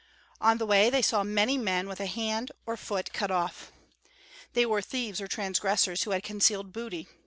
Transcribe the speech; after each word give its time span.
On 0.39 0.57
the 0.57 0.65
way 0.65 0.89
they 0.89 1.03
saw 1.03 1.21
many 1.23 1.59
men 1.59 1.87
with 1.87 1.99
a 1.99 2.07
hand 2.07 2.51
or 2.65 2.75
foot 2.75 3.13
cut 3.13 3.29
off. 3.29 3.71
They 4.53 4.65
were 4.65 4.81
thieves 4.81 5.21
or 5.21 5.27
transgressors 5.27 6.01
who 6.05 6.09
had 6.09 6.23
concealed 6.23 6.73
booty. 6.73 7.07